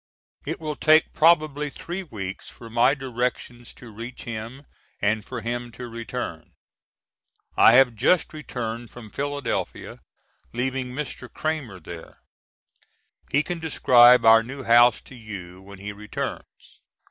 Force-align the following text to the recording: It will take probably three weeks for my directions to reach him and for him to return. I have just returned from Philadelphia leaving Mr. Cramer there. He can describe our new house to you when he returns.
It 0.47 0.59
will 0.59 0.75
take 0.75 1.13
probably 1.13 1.69
three 1.69 2.01
weeks 2.01 2.49
for 2.49 2.71
my 2.71 2.95
directions 2.95 3.71
to 3.75 3.91
reach 3.91 4.23
him 4.23 4.65
and 4.99 5.23
for 5.23 5.41
him 5.41 5.71
to 5.73 5.87
return. 5.87 6.53
I 7.55 7.73
have 7.73 7.93
just 7.93 8.33
returned 8.33 8.89
from 8.89 9.11
Philadelphia 9.11 9.99
leaving 10.53 10.87
Mr. 10.91 11.31
Cramer 11.31 11.79
there. 11.79 12.17
He 13.29 13.43
can 13.43 13.59
describe 13.59 14.25
our 14.25 14.41
new 14.41 14.63
house 14.63 15.01
to 15.01 15.13
you 15.13 15.61
when 15.61 15.77
he 15.77 15.93
returns. 15.93 16.79